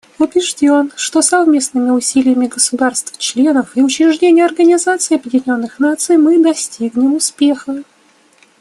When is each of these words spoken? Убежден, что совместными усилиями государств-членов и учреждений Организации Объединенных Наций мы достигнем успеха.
Убежден, 0.17 0.91
что 0.95 1.21
совместными 1.21 1.91
усилиями 1.91 2.47
государств-членов 2.47 3.77
и 3.77 3.83
учреждений 3.83 4.41
Организации 4.41 5.13
Объединенных 5.15 5.77
Наций 5.77 6.17
мы 6.17 6.41
достигнем 6.41 7.13
успеха. 7.13 7.83